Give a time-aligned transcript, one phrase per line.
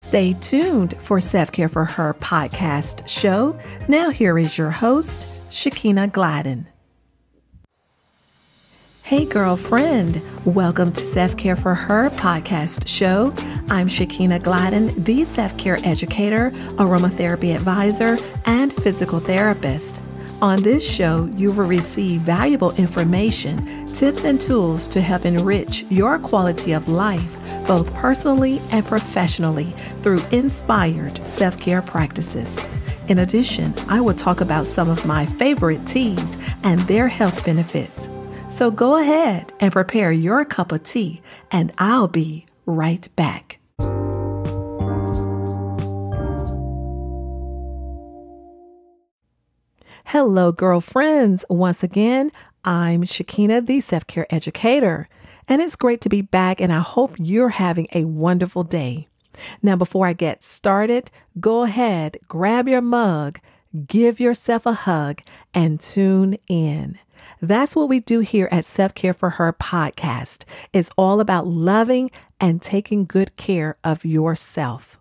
[0.00, 3.58] Stay tuned for Self Care for Her podcast show.
[3.88, 6.68] Now, here is your host, Shakina Gladden.
[9.02, 10.22] Hey, girlfriend.
[10.44, 13.34] Welcome to Self Care for Her podcast show.
[13.70, 20.00] I'm Shakina Gladden, the self care educator, aromatherapy advisor, and physical therapist.
[20.40, 26.20] On this show, you will receive valuable information, tips, and tools to help enrich your
[26.20, 27.36] quality of life,
[27.68, 29.72] both personally and professionally,
[30.02, 32.58] through inspired self care practices.
[33.06, 38.08] In addition, I will talk about some of my favorite teas and their health benefits.
[38.48, 43.58] So go ahead and prepare your cup of tea, and I'll be right back.
[50.06, 51.44] Hello, girlfriends.
[51.50, 52.30] Once again,
[52.64, 55.06] I'm Shakina, the self care educator,
[55.48, 59.08] and it's great to be back, and I hope you're having a wonderful day.
[59.62, 63.40] Now, before I get started, go ahead, grab your mug,
[63.86, 65.22] give yourself a hug,
[65.54, 66.98] and tune in.
[67.40, 70.44] That's what we do here at Self Care for Her podcast.
[70.72, 72.10] It's all about loving
[72.40, 74.98] and taking good care of yourself.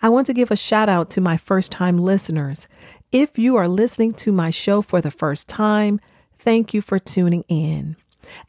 [0.00, 2.68] I want to give a shout out to my first time listeners.
[3.12, 6.00] If you are listening to my show for the first time,
[6.38, 7.96] thank you for tuning in.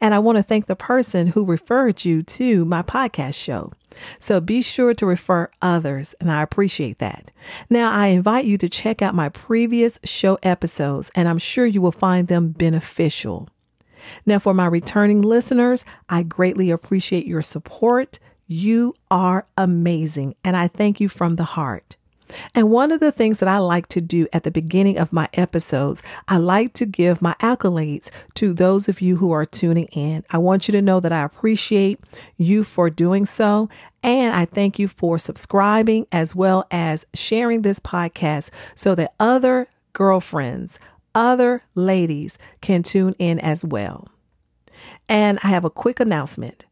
[0.00, 3.72] And I want to thank the person who referred you to my podcast show.
[4.18, 7.30] So be sure to refer others, and I appreciate that.
[7.68, 11.80] Now, I invite you to check out my previous show episodes, and I'm sure you
[11.82, 13.48] will find them beneficial.
[14.26, 18.18] Now, for my returning listeners, I greatly appreciate your support.
[18.46, 21.96] You are amazing, and I thank you from the heart.
[22.54, 25.28] And one of the things that I like to do at the beginning of my
[25.34, 30.24] episodes, I like to give my accolades to those of you who are tuning in.
[30.30, 32.00] I want you to know that I appreciate
[32.36, 33.68] you for doing so.
[34.02, 39.68] And I thank you for subscribing as well as sharing this podcast so that other
[39.92, 40.80] girlfriends,
[41.14, 44.08] other ladies can tune in as well.
[45.08, 46.64] And I have a quick announcement.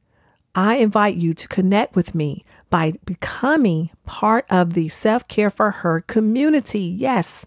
[0.54, 5.70] I invite you to connect with me by becoming part of the self care for
[5.70, 6.96] her community.
[6.98, 7.44] Yes.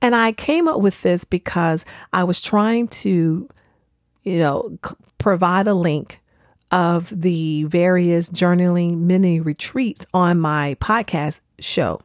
[0.00, 3.48] And I came up with this because I was trying to,
[4.22, 4.78] you know,
[5.18, 6.20] provide a link
[6.70, 12.00] of the various journaling mini retreats on my podcast show.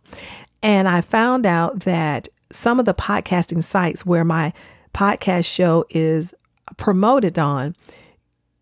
[0.62, 4.54] And I found out that some of the podcasting sites where my
[4.94, 6.34] podcast show is
[6.78, 7.76] promoted on,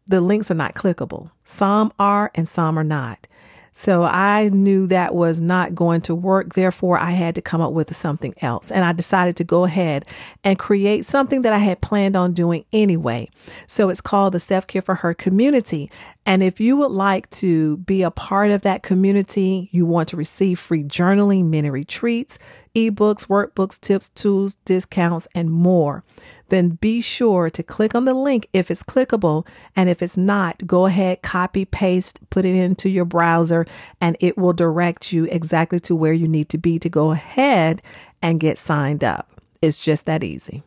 [0.07, 1.31] the links are not clickable.
[1.43, 3.27] Some are and some are not.
[3.73, 6.53] So I knew that was not going to work.
[6.53, 8.69] Therefore, I had to come up with something else.
[8.69, 10.05] And I decided to go ahead
[10.43, 13.29] and create something that I had planned on doing anyway.
[13.67, 15.89] So it's called the Self Care for Her community.
[16.25, 20.17] And if you would like to be a part of that community, you want to
[20.17, 22.37] receive free journaling, mini retreats,
[22.75, 26.03] ebooks, workbooks, tips, tools, discounts, and more
[26.51, 29.47] then be sure to click on the link if it's clickable.
[29.75, 33.65] And if it's not, go ahead, copy, paste, put it into your browser,
[33.99, 37.81] and it will direct you exactly to where you need to be to go ahead
[38.21, 39.41] and get signed up.
[39.61, 40.61] It's just that easy.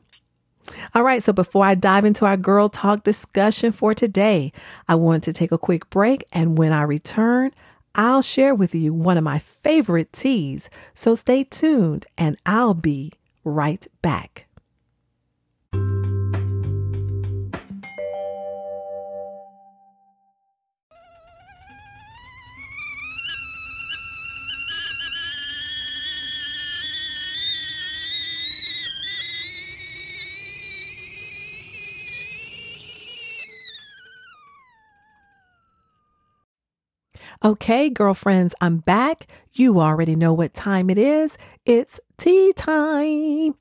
[0.95, 4.53] All right, so before I dive into our girl talk discussion for today,
[4.89, 6.25] I want to take a quick break.
[6.33, 7.51] And when I return,
[7.95, 10.71] I'll share with you one of my favorite teas.
[10.95, 13.13] So stay tuned and I'll be
[13.45, 14.44] right back.
[37.45, 39.31] Okay, girlfriends, I'm back.
[39.53, 41.37] You already know what time it is.
[41.67, 43.57] It's tea time.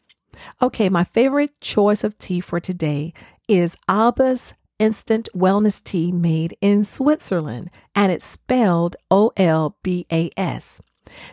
[0.61, 3.11] Okay, my favorite choice of tea for today
[3.49, 10.29] is Olbas Instant Wellness Tea made in Switzerland, and it's spelled O L B A
[10.37, 10.81] S.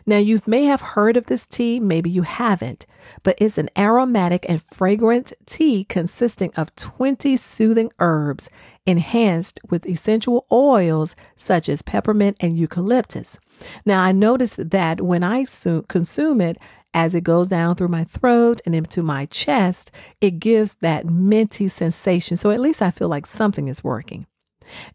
[0.05, 2.85] Now, you may have heard of this tea, maybe you haven't,
[3.23, 8.49] but it's an aromatic and fragrant tea consisting of 20 soothing herbs
[8.87, 13.39] enhanced with essential oils such as peppermint and eucalyptus.
[13.85, 15.45] Now, I noticed that when I
[15.89, 16.57] consume it,
[16.93, 21.69] as it goes down through my throat and into my chest, it gives that minty
[21.69, 22.37] sensation.
[22.37, 24.27] So at least I feel like something is working.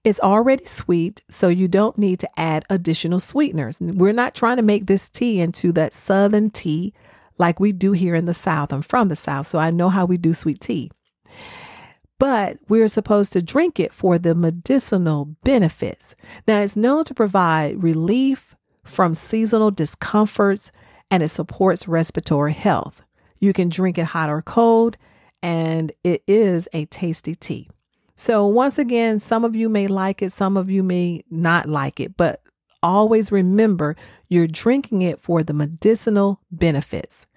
[0.03, 3.79] It's already sweet, so you don't need to add additional sweeteners.
[3.81, 6.93] We're not trying to make this tea into that southern tea
[7.37, 8.71] like we do here in the South.
[8.71, 10.91] I'm from the South, so I know how we do sweet tea.
[12.17, 16.15] But we're supposed to drink it for the medicinal benefits.
[16.47, 20.71] Now, it's known to provide relief from seasonal discomforts
[21.11, 23.01] and it supports respiratory health.
[23.39, 24.97] You can drink it hot or cold,
[25.43, 27.69] and it is a tasty tea.
[28.15, 31.99] So, once again, some of you may like it, some of you may not like
[31.99, 32.41] it, but
[32.85, 33.95] always remember
[34.29, 37.27] you're drinking it for the medicinal benefits.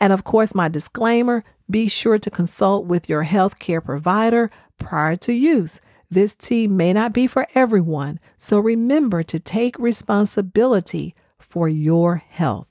[0.00, 5.32] And of course, my disclaimer be sure to consult with your healthcare provider prior to
[5.32, 5.80] use.
[6.10, 12.68] This tea may not be for everyone, so remember to take responsibility for your health.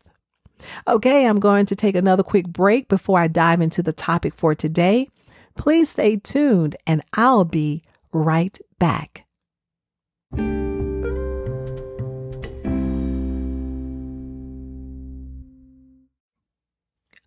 [0.87, 4.55] Okay, I'm going to take another quick break before I dive into the topic for
[4.55, 5.07] today.
[5.55, 9.25] Please stay tuned and I'll be right back.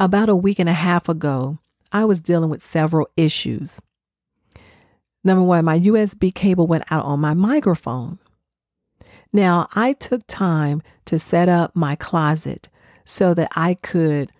[0.00, 1.58] About a week and a half ago,
[1.92, 3.82] I was dealing with several issues.
[5.22, 8.18] Number one, my USB cable went out on my microphone.
[9.30, 12.70] Now, I took time to set up my closet
[13.04, 14.30] so that I could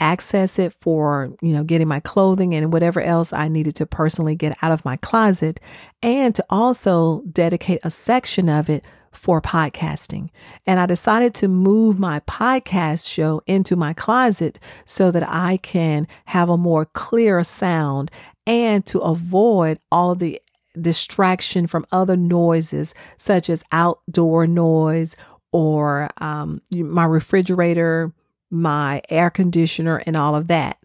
[0.00, 4.34] access it for, you know, getting my clothing and whatever else I needed to personally
[4.34, 5.60] get out of my closet
[6.02, 8.84] and to also dedicate a section of it
[9.14, 10.30] for podcasting.
[10.66, 16.06] And I decided to move my podcast show into my closet so that I can
[16.26, 18.10] have a more clear sound
[18.46, 20.40] and to avoid all the
[20.80, 25.16] distraction from other noises such as outdoor noise
[25.52, 28.12] or um, my refrigerator,
[28.50, 30.78] my air conditioner, and all of that.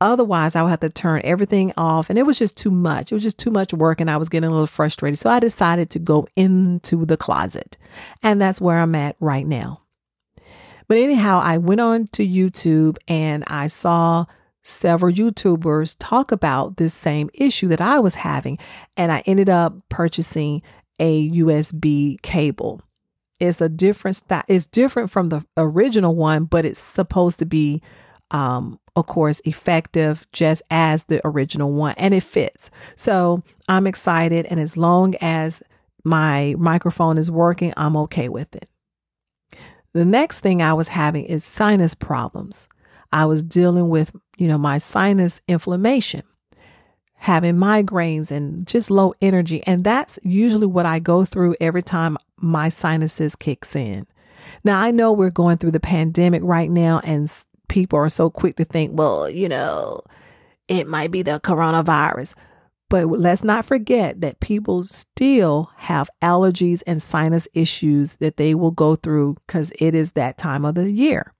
[0.00, 2.08] Otherwise, I would have to turn everything off.
[2.08, 3.12] And it was just too much.
[3.12, 4.00] It was just too much work.
[4.00, 5.18] And I was getting a little frustrated.
[5.18, 7.76] So I decided to go into the closet.
[8.22, 9.82] And that's where I'm at right now.
[10.88, 14.24] But anyhow, I went on to YouTube and I saw
[14.62, 18.58] several YouTubers talk about this same issue that I was having.
[18.96, 20.62] And I ended up purchasing
[20.98, 22.82] a USB cable.
[23.38, 24.42] It's a different style.
[24.48, 27.82] It's different from the original one, but it's supposed to be
[28.30, 32.70] um, of course, effective just as the original one and it fits.
[32.96, 34.46] So I'm excited.
[34.46, 35.62] And as long as
[36.04, 38.68] my microphone is working, I'm okay with it.
[39.92, 42.68] The next thing I was having is sinus problems.
[43.12, 46.22] I was dealing with, you know, my sinus inflammation,
[47.16, 49.62] having migraines and just low energy.
[49.66, 54.06] And that's usually what I go through every time my sinuses kicks in.
[54.64, 57.30] Now I know we're going through the pandemic right now and
[57.70, 60.02] people are so quick to think, well, you know,
[60.68, 62.34] it might be the coronavirus.
[62.90, 68.72] But let's not forget that people still have allergies and sinus issues that they will
[68.72, 71.32] go through because it is that time of the year.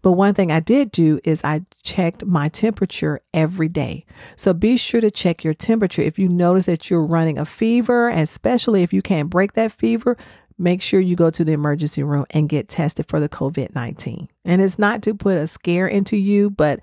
[0.00, 4.06] But one thing I did do is I checked my temperature every day.
[4.36, 6.02] So be sure to check your temperature.
[6.02, 10.16] If you notice that you're running a fever, especially if you can't break that fever,
[10.62, 14.28] make sure you go to the emergency room and get tested for the COVID 19.
[14.44, 16.80] And it's not to put a scare into you, but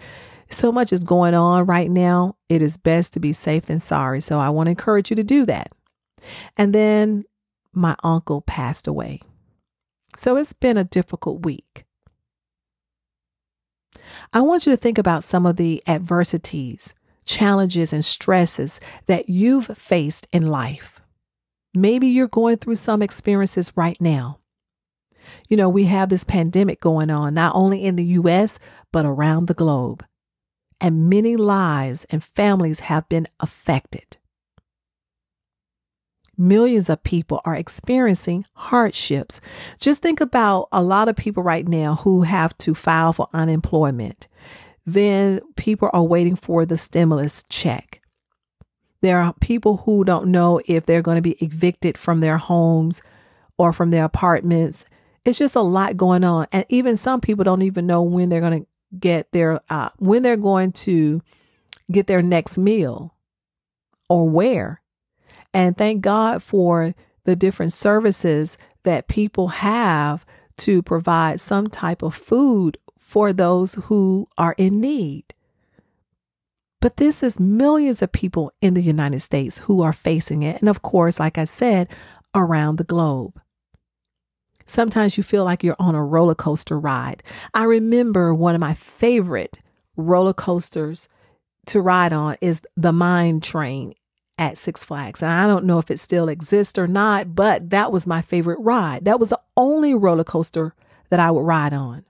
[0.49, 2.35] so much is going on right now.
[2.49, 4.21] It is best to be safe than sorry.
[4.21, 5.71] So I want to encourage you to do that.
[6.57, 7.23] And then
[7.71, 9.21] my uncle passed away.
[10.17, 11.85] So it's been a difficult week.
[14.33, 16.93] I want you to think about some of the adversities,
[17.25, 20.98] challenges, and stresses that you've faced in life.
[21.73, 24.39] Maybe you're going through some experiences right now.
[25.47, 28.59] You know, we have this pandemic going on, not only in the US,
[28.91, 30.03] but around the globe.
[30.81, 34.17] And many lives and families have been affected.
[36.37, 39.41] Millions of people are experiencing hardships.
[39.77, 44.29] Just think about a lot of people right now who have to file for unemployment.
[44.85, 47.98] Then people are waiting for the stimulus check.
[49.01, 53.01] There are people who don't know if they're going to be evicted from their homes
[53.57, 54.85] or from their apartments.
[55.25, 56.47] It's just a lot going on.
[56.51, 58.67] And even some people don't even know when they're going to
[58.99, 61.21] get their, uh, when they're going to
[61.91, 63.15] get their next meal
[64.09, 64.81] or where.
[65.53, 70.25] And thank God for the different services that people have
[70.57, 75.33] to provide some type of food for those who are in need.
[76.81, 80.61] But this is millions of people in the United States who are facing it.
[80.61, 81.89] And of course, like I said,
[82.33, 83.39] around the globe.
[84.65, 87.23] Sometimes you feel like you're on a roller coaster ride.
[87.53, 89.57] I remember one of my favorite
[89.97, 91.09] roller coasters
[91.65, 93.93] to ride on is the Mine Train
[94.37, 95.21] at Six Flags.
[95.21, 98.59] And I don't know if it still exists or not, but that was my favorite
[98.59, 99.05] ride.
[99.05, 100.73] That was the only roller coaster
[101.09, 102.05] that I would ride on.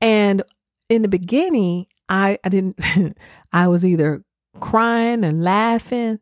[0.00, 0.42] And
[0.88, 2.78] in the beginning, I, I didn't,
[3.52, 4.22] I was either
[4.60, 6.20] crying and laughing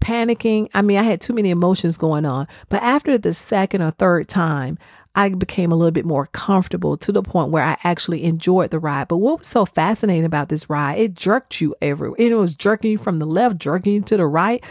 [0.00, 0.68] panicking.
[0.72, 2.46] I mean, I had too many emotions going on.
[2.68, 4.78] But after the second or third time,
[5.14, 8.78] I became a little bit more comfortable to the point where I actually enjoyed the
[8.78, 9.08] ride.
[9.08, 12.16] But what was so fascinating about this ride, it jerked you everywhere.
[12.20, 14.62] It was jerking you from the left, jerking you to the right.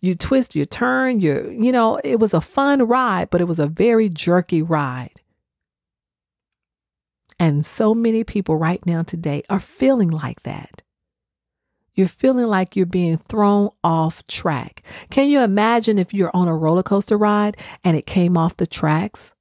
[0.00, 3.60] You twist, you turn, you, you know, it was a fun ride, but it was
[3.60, 5.21] a very jerky ride.
[7.42, 10.82] And so many people right now today are feeling like that.
[11.92, 14.84] You're feeling like you're being thrown off track.
[15.10, 18.64] Can you imagine if you're on a roller coaster ride and it came off the
[18.64, 19.32] tracks?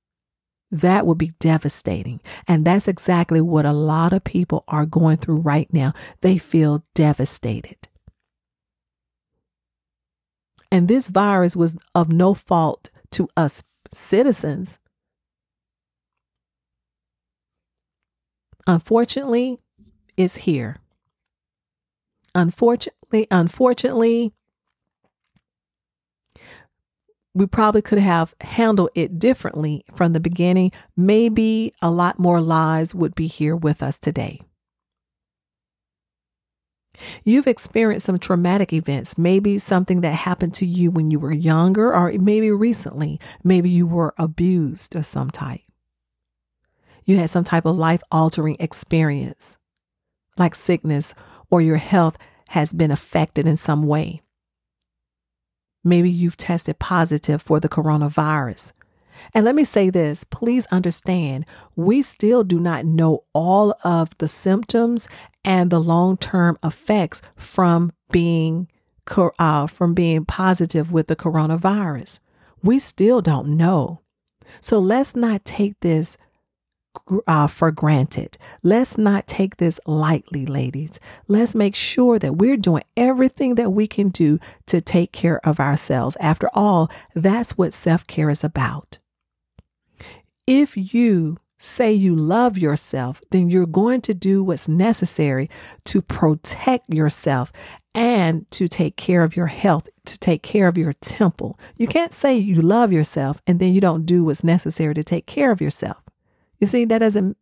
[0.72, 2.22] That would be devastating.
[2.48, 5.94] And that's exactly what a lot of people are going through right now.
[6.22, 7.88] They feel devastated.
[10.72, 13.62] And this virus was of no fault to us
[13.94, 14.80] citizens.
[18.68, 19.60] Unfortunately,
[20.18, 20.78] it's here.
[22.34, 24.34] Unfortunately, unfortunately,
[27.34, 30.72] we probably could have handled it differently from the beginning.
[30.96, 34.42] Maybe a lot more lives would be here with us today.
[37.24, 41.94] You've experienced some traumatic events, maybe something that happened to you when you were younger,
[41.96, 43.20] or maybe recently.
[43.44, 45.62] Maybe you were abused of some type.
[47.06, 49.58] You had some type of life altering experience,
[50.38, 51.14] like sickness,
[51.50, 52.18] or your health
[52.50, 54.22] has been affected in some way.
[55.84, 58.74] Maybe you've tested positive for the coronavirus.
[59.34, 64.28] And let me say this please understand, we still do not know all of the
[64.28, 65.08] symptoms
[65.44, 68.68] and the long term effects from being,
[69.40, 72.20] uh, from being positive with the coronavirus.
[72.64, 74.02] We still don't know.
[74.60, 76.18] So let's not take this
[77.28, 78.38] uh, for granted.
[78.64, 81.00] Let's not take this lightly, ladies.
[81.28, 85.60] Let's make sure that we're doing everything that we can do to take care of
[85.60, 86.18] ourselves.
[86.20, 89.00] After all, that's what self care is about.
[90.48, 95.50] If you say you love yourself, then you're going to do what's necessary
[95.86, 97.54] to protect yourself
[97.94, 101.60] and to take care of your health, to take care of your temple.
[101.78, 105.26] You can't say you love yourself and then you don't do what's necessary to take
[105.26, 106.01] care of yourself.
[106.62, 107.36] You see, that doesn't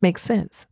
[0.00, 0.66] make sense.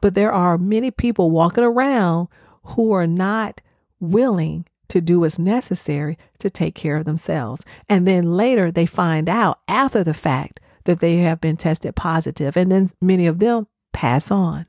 [0.00, 2.28] But there are many people walking around
[2.64, 3.60] who are not
[4.00, 7.64] willing to do what's necessary to take care of themselves.
[7.88, 12.56] And then later they find out after the fact that they have been tested positive,
[12.56, 14.66] and then many of them pass on.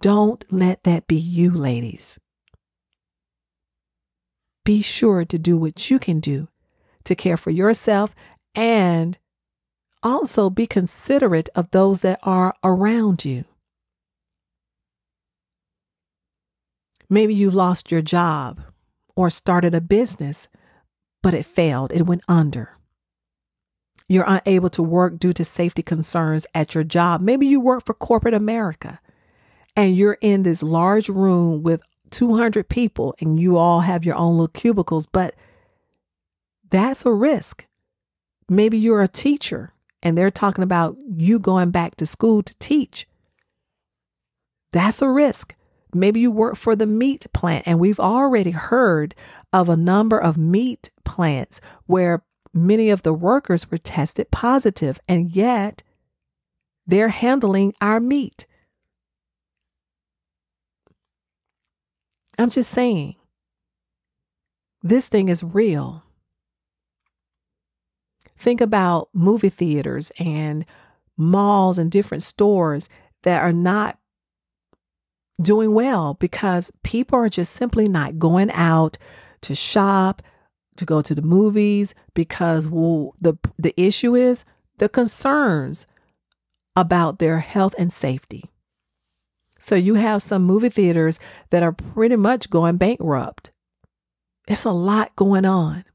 [0.00, 2.18] Don't let that be you, ladies.
[4.64, 6.48] Be sure to do what you can do
[7.04, 8.14] to care for yourself
[8.54, 9.18] and
[10.04, 13.44] also be considerate of those that are around you.
[17.08, 18.60] Maybe you lost your job
[19.16, 20.48] or started a business,
[21.22, 22.76] but it failed, it went under.
[24.08, 27.20] You're unable to work due to safety concerns at your job.
[27.20, 29.00] Maybe you work for corporate America
[29.76, 34.32] and you're in this large room with 200 people and you all have your own
[34.34, 35.34] little cubicles, but
[36.70, 37.66] that's a risk.
[38.48, 39.70] Maybe you're a teacher
[40.04, 43.08] and they're talking about you going back to school to teach.
[44.72, 45.54] That's a risk.
[45.92, 49.14] Maybe you work for the meat plant, and we've already heard
[49.52, 55.30] of a number of meat plants where many of the workers were tested positive, and
[55.30, 55.82] yet
[56.86, 58.46] they're handling our meat.
[62.38, 63.14] I'm just saying,
[64.82, 66.03] this thing is real.
[68.44, 70.66] Think about movie theaters and
[71.16, 72.90] malls and different stores
[73.22, 73.98] that are not
[75.40, 78.98] doing well because people are just simply not going out
[79.40, 80.20] to shop,
[80.76, 84.44] to go to the movies because well, the the issue is
[84.76, 85.86] the concerns
[86.76, 88.50] about their health and safety.
[89.58, 93.52] So you have some movie theaters that are pretty much going bankrupt.
[94.46, 95.86] It's a lot going on.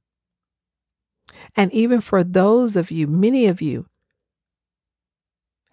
[1.60, 3.86] And even for those of you, many of you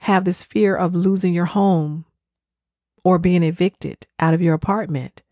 [0.00, 2.06] have this fear of losing your home
[3.04, 5.22] or being evicted out of your apartment.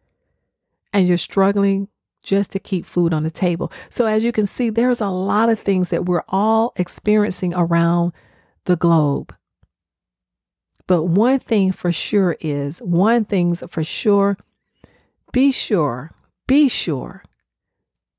[0.92, 1.88] And you're struggling
[2.22, 3.72] just to keep food on the table.
[3.90, 8.12] So, as you can see, there's a lot of things that we're all experiencing around
[8.66, 9.34] the globe.
[10.86, 14.38] But one thing for sure is one thing's for sure
[15.32, 16.12] be sure,
[16.46, 17.24] be sure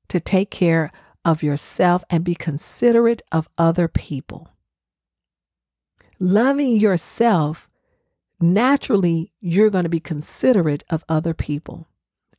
[0.08, 0.92] to take care
[1.26, 4.48] of yourself and be considerate of other people.
[6.18, 7.68] Loving yourself,
[8.40, 11.88] naturally, you're going to be considerate of other people.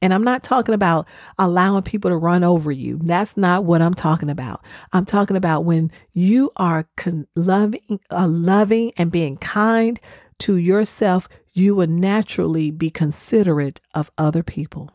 [0.01, 2.99] And I'm not talking about allowing people to run over you.
[3.03, 4.63] That's not what I'm talking about.
[4.93, 9.99] I'm talking about when you are con- loving, uh, loving and being kind
[10.39, 14.91] to yourself, you will naturally be considerate of other people.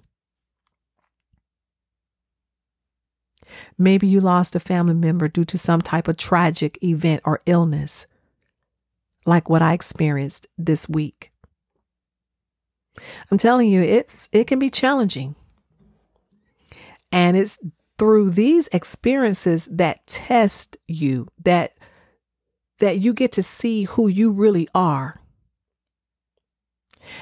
[3.78, 8.06] Maybe you lost a family member due to some type of tragic event or illness,
[9.26, 11.32] like what I experienced this week.
[13.30, 15.34] I'm telling you, it's it can be challenging.
[17.10, 17.58] And it's
[17.98, 21.72] through these experiences that test you, that
[22.78, 25.20] that you get to see who you really are.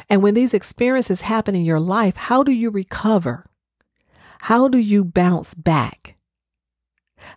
[0.09, 3.47] And when these experiences happen in your life, how do you recover?
[4.41, 6.17] How do you bounce back?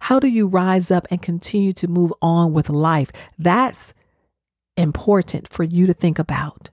[0.01, 3.11] How do you rise up and continue to move on with life?
[3.37, 3.93] That's
[4.77, 6.69] important for you to think about.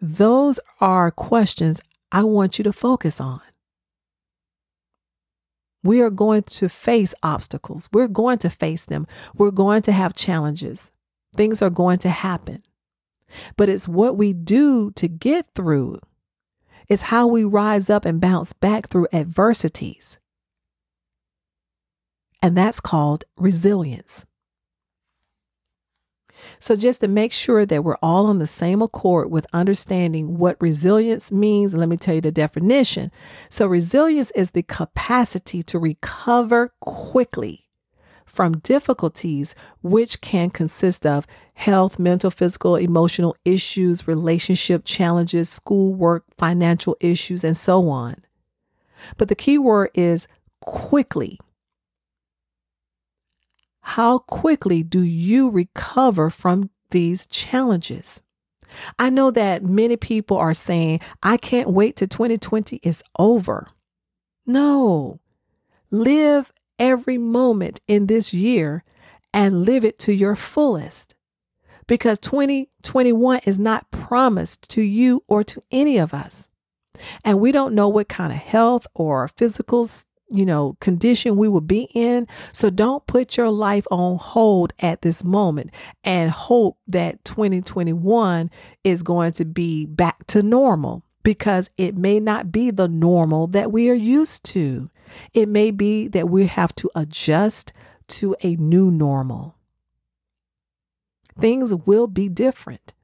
[0.00, 1.80] Those are questions
[2.12, 3.40] I want you to focus on.
[5.82, 7.88] We are going to face obstacles.
[7.92, 9.06] We're going to face them.
[9.36, 10.90] We're going to have challenges.
[11.34, 12.62] Things are going to happen.
[13.56, 16.00] But it's what we do to get through.
[16.88, 20.18] It's how we rise up and bounce back through adversities.
[22.42, 24.26] And that's called resilience.
[26.58, 30.60] So, just to make sure that we're all on the same accord with understanding what
[30.60, 33.10] resilience means, let me tell you the definition.
[33.48, 37.66] So, resilience is the capacity to recover quickly
[38.26, 46.96] from difficulties, which can consist of health, mental, physical, emotional issues, relationship challenges, schoolwork, financial
[47.00, 48.16] issues, and so on.
[49.16, 50.28] But the key word is
[50.60, 51.38] quickly.
[53.90, 58.20] How quickly do you recover from these challenges?
[58.98, 63.68] I know that many people are saying, I can't wait till 2020 is over.
[64.44, 65.20] No,
[65.92, 68.82] live every moment in this year
[69.32, 71.14] and live it to your fullest
[71.86, 76.48] because 2021 is not promised to you or to any of us.
[77.24, 79.88] And we don't know what kind of health or physical
[80.28, 82.26] you know, condition we will be in.
[82.52, 85.70] So don't put your life on hold at this moment
[86.04, 88.50] and hope that 2021
[88.84, 93.72] is going to be back to normal because it may not be the normal that
[93.72, 94.90] we are used to.
[95.32, 97.72] It may be that we have to adjust
[98.08, 99.56] to a new normal.
[101.38, 102.94] Things will be different.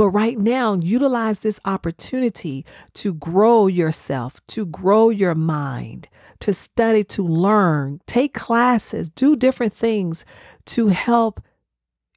[0.00, 6.08] But right now, utilize this opportunity to grow yourself, to grow your mind,
[6.38, 10.24] to study, to learn, take classes, do different things
[10.64, 11.42] to help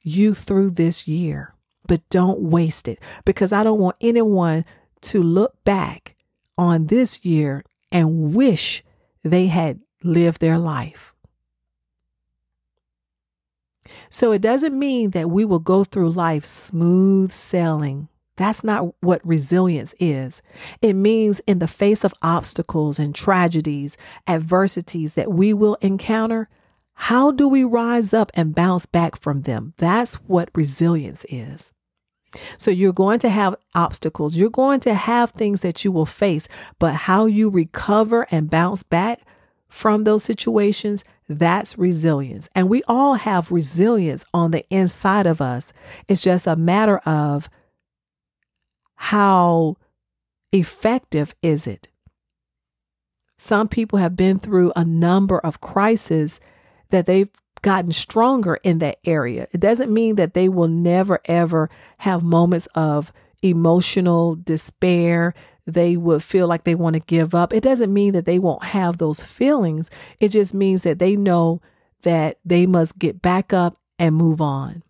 [0.01, 1.55] you through this year.
[1.85, 4.63] But don't waste it because I don't want anyone
[5.01, 6.15] to look back
[6.57, 8.81] on this year and wish
[9.25, 11.12] they had lived their life.
[14.09, 18.09] So it doesn't mean that we will go through life smooth sailing.
[18.35, 20.41] That's not what resilience is.
[20.81, 23.95] It means in the face of obstacles and tragedies,
[24.27, 26.49] adversities that we will encounter,
[26.95, 29.73] how do we rise up and bounce back from them?
[29.77, 31.71] That's what resilience is.
[32.57, 34.35] So you're going to have obstacles.
[34.35, 36.47] You're going to have things that you will face,
[36.79, 39.21] but how you recover and bounce back
[39.69, 42.49] from those situations, that's resilience.
[42.55, 45.73] And we all have resilience on the inside of us.
[46.07, 47.49] It's just a matter of
[48.95, 49.77] how
[50.51, 51.89] effective is it?
[53.37, 56.39] Some people have been through a number of crises
[56.91, 57.29] that they've
[57.61, 59.47] gotten stronger in that area.
[59.51, 65.33] It doesn't mean that they will never ever have moments of emotional despair
[65.65, 67.53] they would feel like they want to give up.
[67.53, 69.89] It doesn't mean that they won't have those feelings.
[70.19, 71.61] It just means that they know
[72.01, 74.83] that they must get back up and move on.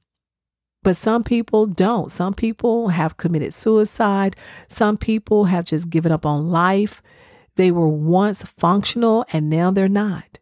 [0.82, 2.12] But some people don't.
[2.12, 4.36] Some people have committed suicide.
[4.68, 7.02] Some people have just given up on life.
[7.56, 10.40] They were once functional and now they're not.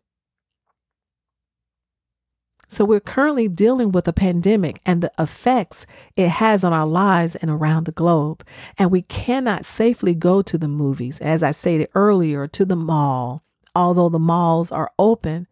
[2.71, 7.36] So we're currently dealing with a pandemic and the effects it has on our lives
[7.36, 8.45] and around the globe.
[8.77, 13.43] And we cannot safely go to the movies, as I stated earlier, to the mall,
[13.75, 15.47] although the malls are open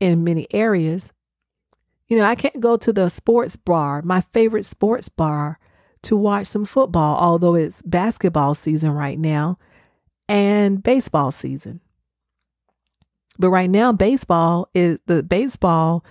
[0.00, 1.14] in many areas.
[2.08, 5.58] You know, I can't go to the sports bar, my favorite sports bar,
[6.02, 9.56] to watch some football, although it's basketball season right now
[10.28, 11.80] and baseball season.
[13.38, 16.04] But right now, baseball is the baseball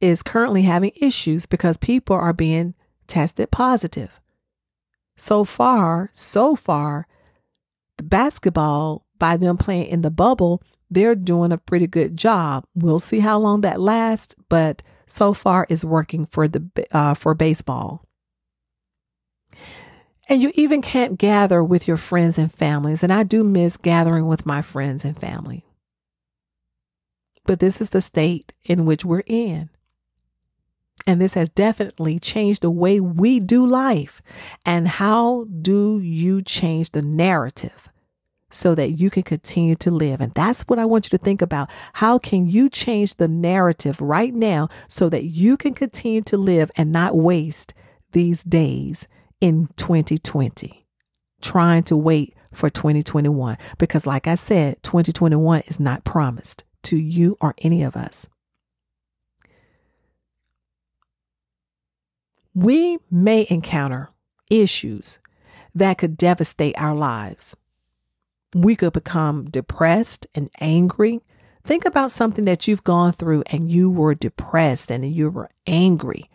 [0.00, 2.74] is currently having issues because people are being
[3.06, 4.20] tested positive.
[5.16, 7.06] so far, so far,
[7.96, 12.64] the basketball, by them playing in the bubble, they're doing a pretty good job.
[12.74, 17.34] We'll see how long that lasts, but so far is working for the uh, for
[17.34, 18.04] baseball.
[20.28, 23.02] And you even can't gather with your friends and families.
[23.02, 25.64] And I do miss gathering with my friends and family.
[27.44, 29.70] But this is the state in which we're in.
[31.08, 34.20] And this has definitely changed the way we do life.
[34.66, 37.88] And how do you change the narrative
[38.50, 40.20] so that you can continue to live?
[40.20, 41.70] And that's what I want you to think about.
[41.94, 46.70] How can you change the narrative right now so that you can continue to live
[46.76, 47.72] and not waste
[48.12, 49.08] these days
[49.40, 50.86] in 2020,
[51.40, 53.56] trying to wait for 2021?
[53.78, 58.28] Because, like I said, 2021 is not promised to you or any of us.
[62.58, 64.10] We may encounter
[64.50, 65.20] issues
[65.76, 67.56] that could devastate our lives.
[68.52, 71.20] We could become depressed and angry.
[71.62, 76.28] Think about something that you've gone through and you were depressed and you were angry.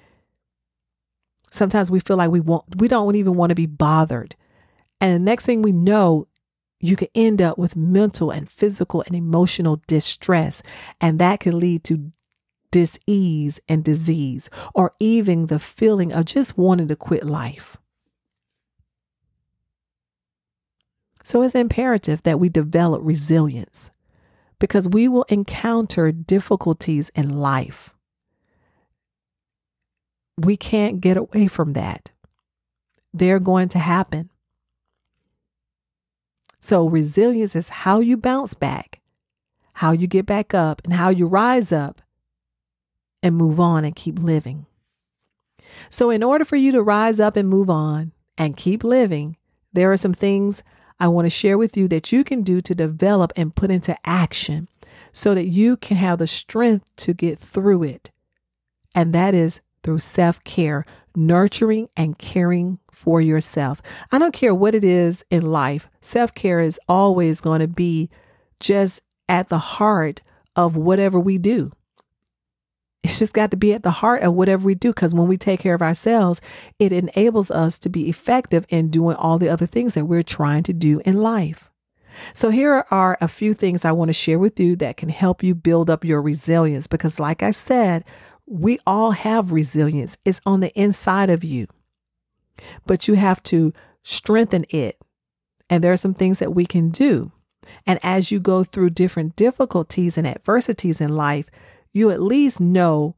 [1.52, 4.38] Sometimes we feel like we want we don't even want to be bothered.
[5.02, 6.30] And the next thing we know,
[6.80, 10.64] you could end up with mental and physical and emotional distress.
[11.02, 12.14] And that can lead to
[12.74, 17.78] disease and disease, or even the feeling of just wanting to quit life.
[21.24, 23.92] So it's imperative that we develop resilience
[24.60, 27.94] because we will encounter difficulties in life.
[30.40, 32.12] We can't get away from that.
[33.14, 34.32] They're going to happen.
[36.60, 39.02] So, resilience is how you bounce back,
[39.74, 42.02] how you get back up, and how you rise up
[43.24, 44.68] and move on and keep living.
[45.90, 49.38] So, in order for you to rise up and move on and keep living,
[49.72, 50.64] there are some things
[51.00, 53.98] I want to share with you that you can do to develop and put into
[54.06, 54.68] action
[55.12, 58.12] so that you can have the strength to get through it.
[58.94, 63.82] And that is through self care, nurturing and caring for yourself.
[64.12, 68.10] I don't care what it is in life, self care is always going to be
[68.60, 70.22] just at the heart
[70.56, 71.72] of whatever we do.
[73.04, 75.38] It's just got to be at the heart of whatever we do because when we
[75.38, 76.40] take care of ourselves,
[76.80, 80.64] it enables us to be effective in doing all the other things that we're trying
[80.64, 81.70] to do in life.
[82.34, 85.44] So, here are a few things I want to share with you that can help
[85.44, 88.06] you build up your resilience because, like I said,
[88.46, 90.18] we all have resilience.
[90.24, 91.68] It's on the inside of you,
[92.86, 94.98] but you have to strengthen it.
[95.70, 97.32] And there are some things that we can do.
[97.88, 101.50] And as you go through different difficulties and adversities in life,
[101.94, 103.16] you at least know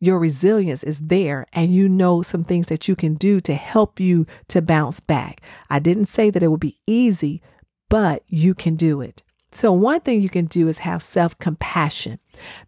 [0.00, 4.00] your resilience is there and you know some things that you can do to help
[4.00, 5.42] you to bounce back.
[5.68, 7.42] I didn't say that it would be easy,
[7.88, 9.22] but you can do it.
[9.52, 12.20] So, one thing you can do is have self compassion.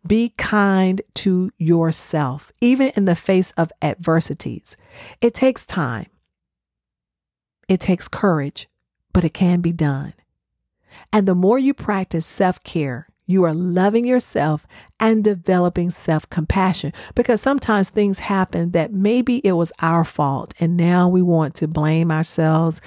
[0.07, 4.77] Be kind to yourself, even in the face of adversities.
[5.21, 6.07] It takes time,
[7.69, 8.69] it takes courage,
[9.12, 10.15] but it can be done.
[11.12, 14.66] And the more you practice self care, you are loving yourself
[14.98, 20.76] and developing self compassion because sometimes things happen that maybe it was our fault and
[20.76, 22.80] now we want to blame ourselves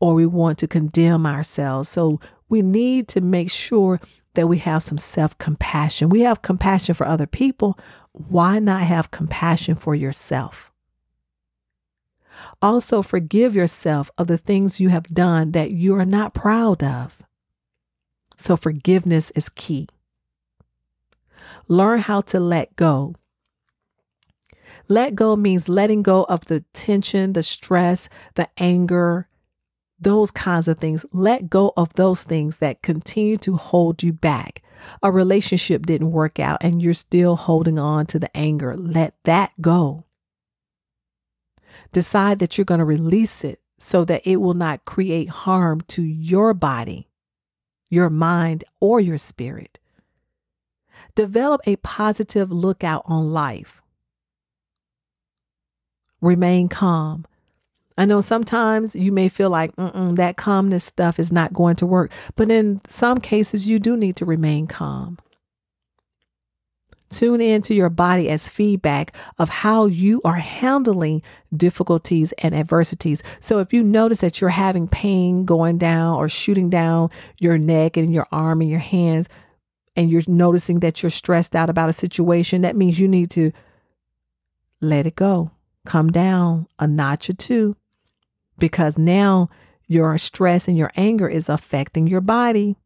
[0.00, 1.88] or we want to condemn ourselves.
[1.88, 4.00] So we need to make sure
[4.34, 6.08] that we have some self compassion.
[6.08, 7.78] We have compassion for other people.
[8.12, 10.70] Why not have compassion for yourself?
[12.62, 17.22] Also, forgive yourself of the things you have done that you are not proud of.
[18.38, 19.88] So, forgiveness is key.
[21.66, 23.14] Learn how to let go.
[24.88, 29.28] Let go means letting go of the tension, the stress, the anger,
[30.00, 31.04] those kinds of things.
[31.12, 34.62] Let go of those things that continue to hold you back.
[35.02, 38.76] A relationship didn't work out and you're still holding on to the anger.
[38.76, 40.04] Let that go.
[41.92, 46.02] Decide that you're going to release it so that it will not create harm to
[46.02, 47.07] your body,
[47.88, 49.78] your mind, or your spirit.
[51.14, 53.82] Develop a positive lookout on life.
[56.20, 57.24] Remain calm.
[57.96, 62.12] I know sometimes you may feel like that calmness stuff is not going to work,
[62.36, 65.18] but in some cases, you do need to remain calm.
[67.10, 71.22] Tune into your body as feedback of how you are handling
[71.56, 73.22] difficulties and adversities.
[73.40, 77.96] So if you notice that you're having pain going down or shooting down your neck
[77.96, 79.28] and your arm and your hands,
[79.96, 83.50] and you're noticing that you're stressed out about a situation, that means you need to
[84.80, 85.50] let it go.
[85.86, 87.76] Come down a notch or two
[88.58, 89.50] because now
[89.88, 92.76] your stress and your anger is affecting your body.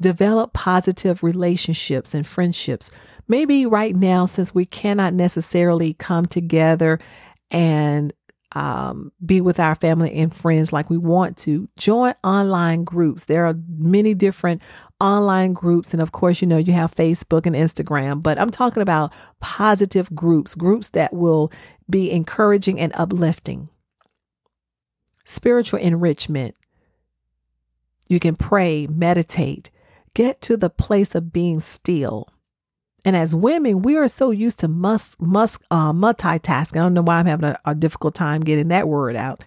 [0.00, 2.90] Develop positive relationships and friendships.
[3.26, 6.98] Maybe right now, since we cannot necessarily come together
[7.50, 8.12] and
[8.52, 13.26] um, be with our family and friends like we want to, join online groups.
[13.26, 14.62] There are many different
[15.00, 15.92] online groups.
[15.92, 20.14] And of course, you know, you have Facebook and Instagram, but I'm talking about positive
[20.14, 21.52] groups, groups that will
[21.88, 23.68] be encouraging and uplifting.
[25.24, 26.54] Spiritual enrichment.
[28.08, 29.70] You can pray, meditate,
[30.18, 32.28] get to the place of being still.
[33.04, 36.74] And as women, we are so used to must must uh, multitasking.
[36.74, 39.44] I don't know why I'm having a, a difficult time getting that word out.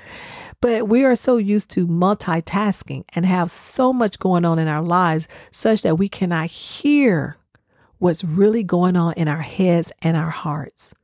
[0.60, 4.84] but we are so used to multitasking and have so much going on in our
[4.84, 7.36] lives such that we cannot hear
[7.98, 10.94] what's really going on in our heads and our hearts.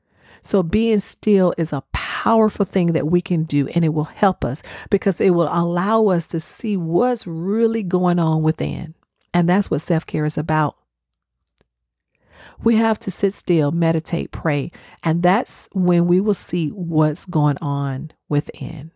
[0.41, 4.45] So being still is a powerful thing that we can do and it will help
[4.45, 8.95] us because it will allow us to see what's really going on within.
[9.33, 10.77] And that's what self care is about.
[12.63, 14.71] We have to sit still, meditate, pray,
[15.03, 18.93] and that's when we will see what's going on within.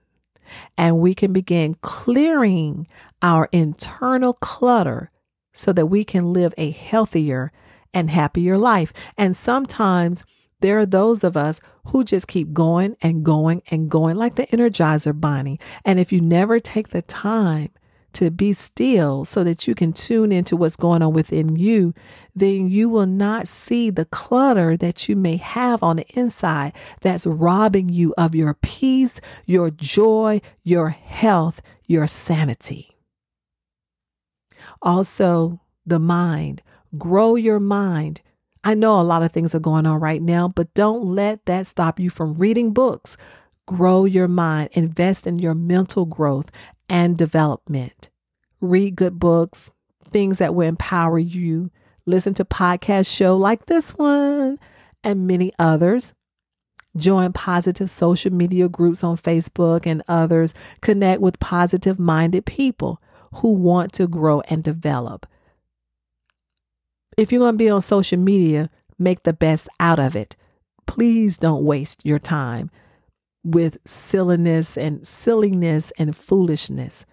[0.77, 2.87] And we can begin clearing
[3.23, 5.11] our internal clutter
[5.53, 7.53] so that we can live a healthier
[7.95, 8.93] and happier life.
[9.17, 10.25] And sometimes
[10.61, 14.47] there are those of us who just keep going and going and going like the
[14.49, 15.59] Energizer Bunny.
[15.85, 17.71] And if you never take the time
[18.15, 21.95] to be still so that you can tune into what's going on within you,
[22.35, 27.27] then you will not see the clutter that you may have on the inside that's
[27.27, 32.97] robbing you of your peace, your joy, your health, your sanity.
[34.83, 36.63] Also, the mind.
[36.97, 38.21] Grow your mind.
[38.63, 41.67] I know a lot of things are going on right now, but don't let that
[41.67, 43.17] stop you from reading books.
[43.67, 46.51] Grow your mind, invest in your mental growth
[46.89, 48.11] and development.
[48.61, 49.73] Read good books,
[50.11, 51.71] things that will empower you.
[52.07, 54.59] Listen to podcast show like this one
[55.03, 56.15] and many others.
[56.97, 60.55] Join positive social media groups on Facebook and others.
[60.81, 63.01] Connect with positive minded people
[63.37, 65.27] who want to grow and develop.
[67.17, 70.37] If you're going to be on social media, make the best out of it.
[70.87, 72.71] Please don't waste your time
[73.45, 77.05] with silliness and silliness and foolishness,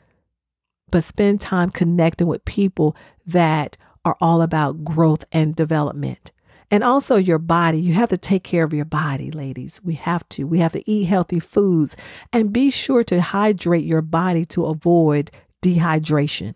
[0.90, 6.32] but spend time connecting with people that are all about growth and development.
[6.74, 7.80] And also your body.
[7.82, 9.82] You have to take care of your body, ladies.
[9.84, 10.46] We have to.
[10.46, 11.98] We have to eat healthy foods
[12.32, 16.56] and be sure to hydrate your body to avoid dehydration.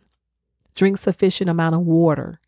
[0.74, 2.40] Drink sufficient amount of water.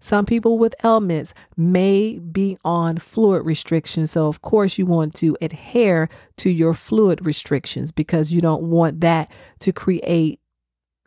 [0.00, 4.10] Some people with ailments may be on fluid restrictions.
[4.10, 6.08] So, of course, you want to adhere
[6.38, 9.30] to your fluid restrictions because you don't want that
[9.60, 10.40] to create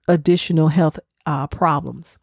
[0.08, 2.20] additional health uh, problems.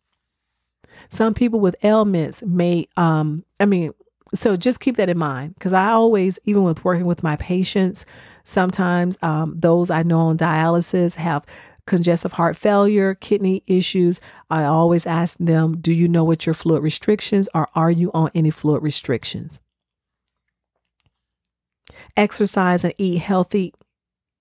[1.09, 3.93] Some people with ailments may, um, I mean,
[4.35, 8.05] so just keep that in mind because I always, even with working with my patients,
[8.45, 11.47] sometimes um, those I know on dialysis have
[11.89, 14.21] congestive heart failure, kidney issues,
[14.51, 18.31] I always ask them, do you know what your fluid restrictions are, are you on
[18.35, 19.61] any fluid restrictions?
[22.17, 23.73] Exercise and eat healthy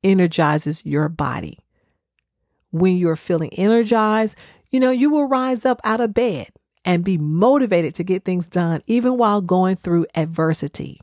[0.04, 1.58] energizes your body.
[2.72, 4.38] When you're feeling energized,
[4.70, 6.50] you know, you will rise up out of bed
[6.84, 11.00] and be motivated to get things done, even while going through adversity.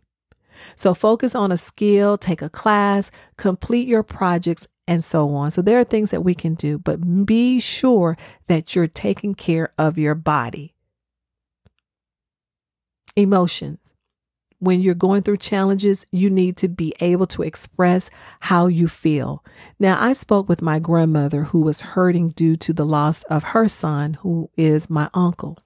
[0.76, 5.50] So focus on a skill, take a class, complete your projects, and so on.
[5.50, 8.16] So there are things that we can do, but be sure
[8.48, 10.74] that you're taking care of your body.
[13.16, 13.94] Emotions.
[14.58, 18.08] When you're going through challenges, you need to be able to express
[18.40, 19.44] how you feel.
[19.78, 23.68] Now, I spoke with my grandmother who was hurting due to the loss of her
[23.68, 25.58] son, who is my uncle.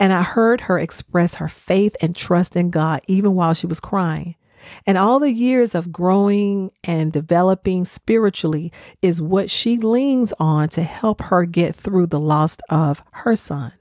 [0.00, 3.78] And I heard her express her faith and trust in God even while she was
[3.78, 4.34] crying.
[4.86, 10.82] And all the years of growing and developing spiritually is what she leans on to
[10.82, 13.72] help her get through the loss of her son.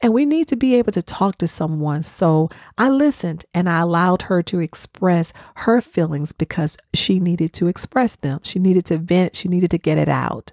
[0.00, 2.02] And we need to be able to talk to someone.
[2.02, 7.66] So I listened and I allowed her to express her feelings because she needed to
[7.66, 8.40] express them.
[8.42, 9.34] She needed to vent.
[9.34, 10.52] She needed to get it out.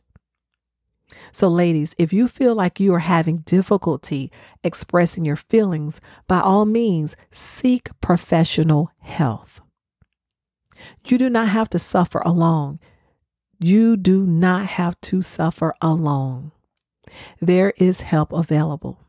[1.32, 4.32] So, ladies, if you feel like you are having difficulty
[4.63, 9.62] expressing your feelings, by all means, seek professional health.
[11.06, 12.80] You do not have to suffer alone.
[13.60, 16.52] You do not have to suffer alone.
[17.39, 18.99] There is help available,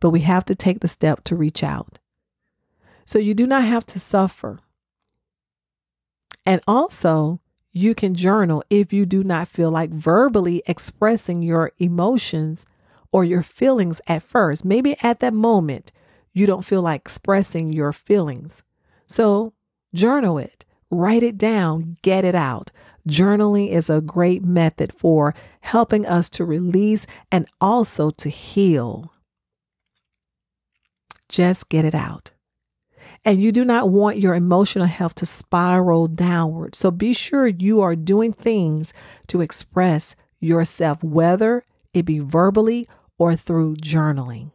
[0.00, 1.98] but we have to take the step to reach out.
[3.04, 4.58] So you do not have to suffer.
[6.44, 7.40] And also,
[7.76, 12.64] you can journal if you do not feel like verbally expressing your emotions
[13.12, 14.64] or your feelings at first.
[14.64, 15.92] Maybe at that moment,
[16.32, 18.62] you don't feel like expressing your feelings.
[19.06, 19.52] So,
[19.94, 22.72] journal it, write it down, get it out.
[23.06, 29.12] Journaling is a great method for helping us to release and also to heal.
[31.28, 32.30] Just get it out.
[33.26, 36.76] And you do not want your emotional health to spiral downward.
[36.76, 38.94] So be sure you are doing things
[39.26, 44.52] to express yourself, whether it be verbally or through journaling.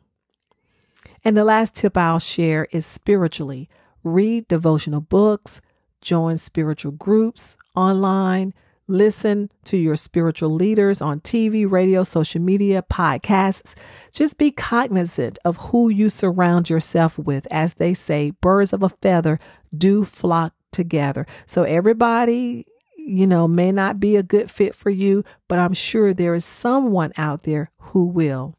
[1.26, 3.68] And the last tip I'll share is spiritually
[4.06, 5.60] read devotional books,
[6.00, 8.54] join spiritual groups online,
[8.88, 13.76] Listen to your spiritual leaders on TV, radio, social media, podcasts.
[14.12, 17.48] Just be cognizant of who you surround yourself with.
[17.52, 19.40] As they say, birds of a feather
[19.76, 21.26] do flock together.
[21.46, 22.66] So everybody,
[22.98, 26.44] you know, may not be a good fit for you, but I'm sure there is
[26.44, 28.58] someone out there who will.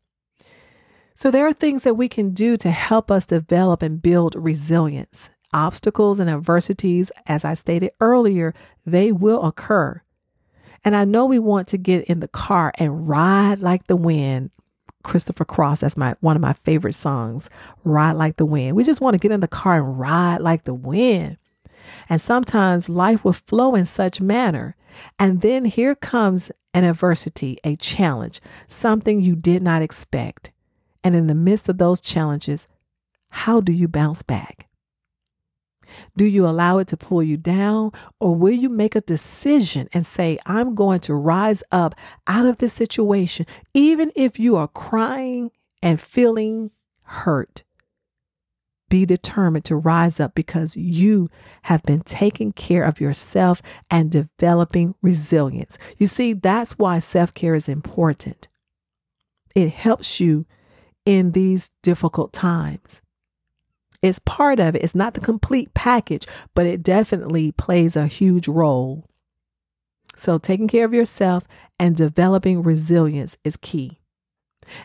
[1.14, 5.30] So there are things that we can do to help us develop and build resilience.
[5.52, 8.54] Obstacles and adversities, as I stated earlier,
[8.87, 10.00] they will occur.
[10.85, 14.51] And I know we want to get in the car and ride like the wind.
[15.05, 17.51] Christopher Cross, that's my one of my favorite songs,
[17.85, 18.77] Ride Like the Wind.
[18.77, 21.38] We just want to get in the car and ride like the wind.
[22.09, 24.77] And sometimes life will flow in such manner.
[25.18, 30.53] And then here comes an adversity, a challenge, something you did not expect.
[31.03, 32.68] And in the midst of those challenges,
[33.29, 34.68] how do you bounce back?
[36.16, 40.05] Do you allow it to pull you down or will you make a decision and
[40.07, 41.94] say, I'm going to rise up
[42.26, 45.50] out of this situation, even if you are crying
[45.83, 46.70] and feeling
[47.02, 47.64] hurt?
[48.88, 51.31] Be determined to rise up because you
[51.62, 55.78] have been taking care of yourself and developing resilience.
[55.96, 58.48] You see, that's why self care is important.
[59.55, 60.44] It helps you
[61.07, 63.00] in these difficult times.
[64.02, 64.82] It's part of it.
[64.82, 69.08] It's not the complete package, but it definitely plays a huge role.
[70.16, 71.46] So, taking care of yourself
[71.78, 74.00] and developing resilience is key.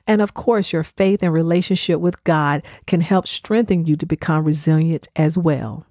[0.06, 4.43] And of course, your faith and relationship with God can help strengthen you to become
[4.43, 5.86] resilient as well.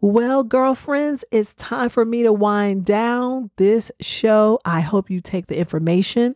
[0.00, 4.58] Well, girlfriends, it's time for me to wind down this show.
[4.64, 6.34] I hope you take the information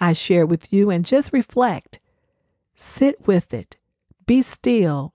[0.00, 2.00] I share with you and just reflect.
[2.74, 3.77] Sit with it.
[4.28, 5.14] Be still.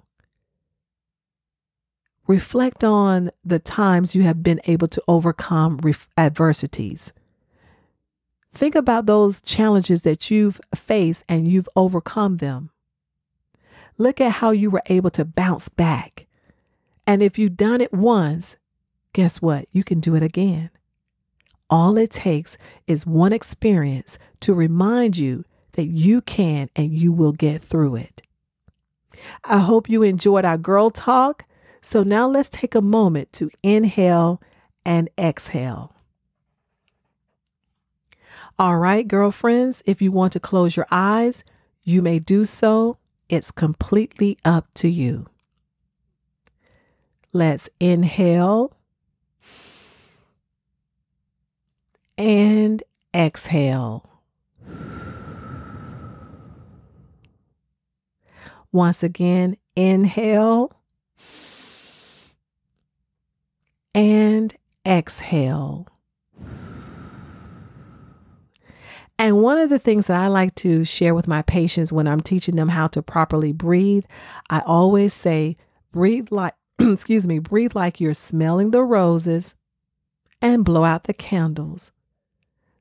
[2.25, 5.79] Reflect on the times you have been able to overcome
[6.17, 7.13] adversities.
[8.51, 12.71] Think about those challenges that you've faced and you've overcome them.
[13.99, 16.25] Look at how you were able to bounce back.
[17.05, 18.57] And if you've done it once,
[19.13, 19.67] guess what?
[19.71, 20.71] You can do it again.
[21.69, 27.31] All it takes is one experience to remind you that you can and you will
[27.31, 28.22] get through it.
[29.43, 31.45] I hope you enjoyed our girl talk.
[31.81, 34.41] So now let's take a moment to inhale
[34.85, 35.93] and exhale.
[38.57, 41.43] All right, girlfriends, if you want to close your eyes,
[41.83, 42.97] you may do so.
[43.27, 45.27] It's completely up to you.
[47.31, 48.73] Let's inhale
[52.17, 54.12] and exhale.
[58.73, 60.73] Once again, inhale
[63.95, 64.53] and
[64.85, 65.87] exhale.
[69.19, 72.19] And one of the things that I like to share with my patients when I'm
[72.19, 74.05] teaching them how to properly breathe,
[74.49, 75.55] I always say,
[75.91, 79.55] breathe like, excuse me, breathe like you're smelling the roses
[80.41, 81.91] and blow out the candles.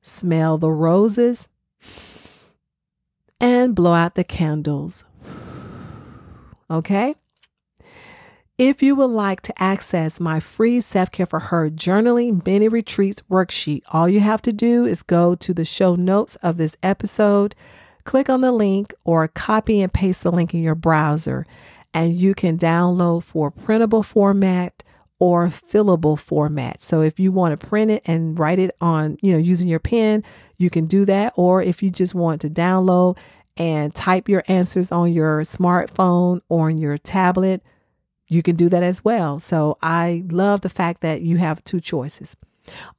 [0.01, 1.47] Smell the roses
[3.39, 5.05] and blow out the candles.
[6.73, 7.15] Okay?
[8.57, 13.23] If you would like to access my free Self Care for Her journaling mini retreats
[13.29, 17.55] worksheet, all you have to do is go to the show notes of this episode,
[18.03, 21.45] click on the link, or copy and paste the link in your browser,
[21.93, 24.83] and you can download for printable format
[25.19, 26.81] or fillable format.
[26.81, 29.79] So if you want to print it and write it on, you know, using your
[29.79, 30.23] pen,
[30.57, 31.33] you can do that.
[31.35, 33.17] Or if you just want to download
[33.57, 37.61] and type your answers on your smartphone or on your tablet,
[38.27, 39.39] you can do that as well.
[39.39, 42.35] So I love the fact that you have two choices.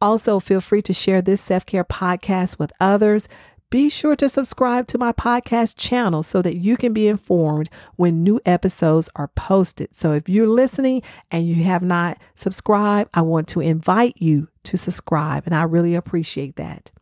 [0.01, 3.29] Also, feel free to share this self care podcast with others
[3.75, 8.23] be sure to subscribe to my podcast channel so that you can be informed when
[8.23, 9.93] new episodes are posted.
[9.97, 11.03] So if you're listening
[11.33, 15.97] and you have not subscribed, I want to invite you to subscribe, and I really
[15.97, 16.93] appreciate that.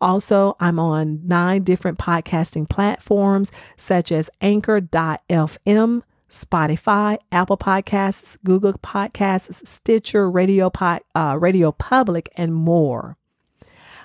[0.00, 9.66] Also, I'm on nine different podcasting platforms such as anchor.fm, Spotify, Apple Podcasts, Google Podcasts,
[9.66, 10.70] Stitcher, Radio,
[11.14, 13.16] uh, Radio Public, and more.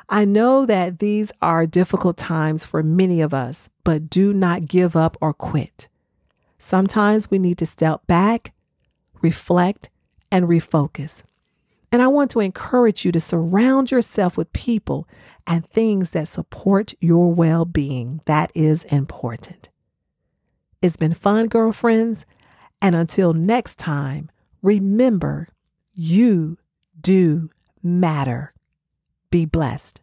[0.09, 4.95] I know that these are difficult times for many of us, but do not give
[4.95, 5.87] up or quit.
[6.59, 8.53] Sometimes we need to step back,
[9.21, 9.89] reflect,
[10.29, 11.23] and refocus.
[11.91, 15.07] And I want to encourage you to surround yourself with people
[15.45, 18.21] and things that support your well being.
[18.25, 19.69] That is important.
[20.81, 22.25] It's been fun, girlfriends.
[22.81, 24.31] And until next time,
[24.61, 25.49] remember
[25.93, 26.57] you
[26.99, 27.49] do
[27.83, 28.53] matter.
[29.29, 30.01] Be blessed.